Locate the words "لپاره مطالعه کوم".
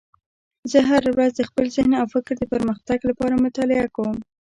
3.09-4.17